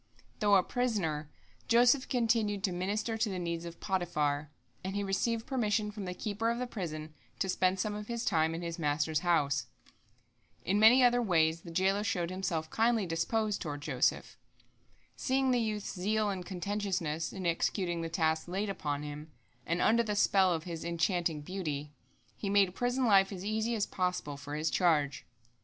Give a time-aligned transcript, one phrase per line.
[0.39, 1.29] Though a prisoner,
[1.67, 4.49] Joseph continued to minister to the needs of Potiphar,
[4.83, 8.25] and he received permission from the keeper of the prison to spend some of his
[8.25, 9.67] time in his master's house.
[10.65, 14.39] In many other ways the jailer showed himself kindly disposed toward Joseph.
[15.15, 19.31] Seeing the youth's zeal and conscientiousness in executing the tasks laid upon him,
[19.67, 21.91] and under the spell of his enchanting beauty,
[22.35, 25.27] he made prison life as easy as possible for his charge.